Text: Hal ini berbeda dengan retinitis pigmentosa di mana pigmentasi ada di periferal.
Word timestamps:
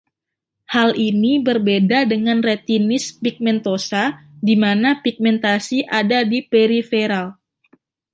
Hal 0.73 0.89
ini 1.09 1.33
berbeda 1.47 1.99
dengan 2.13 2.39
retinitis 2.49 3.05
pigmentosa 3.23 4.03
di 4.47 4.55
mana 4.63 4.89
pigmentasi 5.03 5.77
ada 6.01 6.19
di 6.31 6.39
periferal. 6.51 7.25